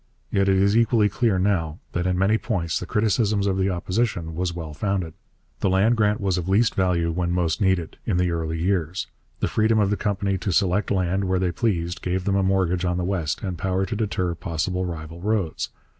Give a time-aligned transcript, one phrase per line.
[0.31, 4.33] Yet it is equally clear now that in many points the criticism of the Opposition
[4.35, 5.13] was well founded.
[5.59, 9.05] The land grant was of least value when most needed in the early years.
[9.41, 12.83] The freedom of the company to select land where they pleased gave them a mortgage
[12.83, 15.69] on the West and power to deter possible rival roads.